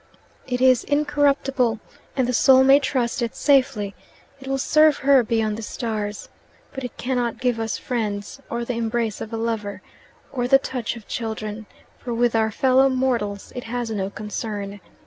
It 0.47 0.61
is 0.61 0.83
incorruptible, 0.83 1.79
and 2.17 2.25
the 2.27 2.33
soul 2.33 2.63
may 2.63 2.79
trust 2.79 3.21
it 3.21 3.35
safely; 3.35 3.93
it 4.39 4.47
will 4.47 4.57
serve 4.57 4.97
her 4.97 5.21
beyond 5.21 5.59
the 5.59 5.61
stars. 5.61 6.27
But 6.71 6.83
it 6.83 6.97
cannot 6.97 7.37
give 7.39 7.59
us 7.59 7.77
friends, 7.77 8.39
or 8.49 8.65
the 8.65 8.73
embrace 8.73 9.21
of 9.21 9.31
a 9.31 9.37
lover, 9.37 9.83
or 10.31 10.47
the 10.47 10.57
touch 10.57 10.95
of 10.95 11.07
children, 11.07 11.67
for 11.99 12.15
with 12.15 12.35
our 12.35 12.49
fellow 12.49 12.89
mortals 12.89 13.53
it 13.55 13.65
has 13.65 13.91
no 13.91 14.09
concern. 14.09 14.79